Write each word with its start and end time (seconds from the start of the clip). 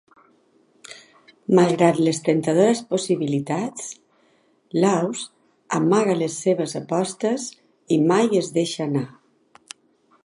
Malgrat 1.59 1.99
les 2.07 2.21
temptadores 2.29 2.81
possibilitats, 2.93 3.91
Laws 4.85 5.23
amaga 5.81 6.17
les 6.23 6.41
seves 6.47 6.75
apostes 6.83 7.47
i 7.99 8.03
mai 8.11 8.43
es 8.43 8.51
deixa 8.61 8.85
anar. 8.91 9.07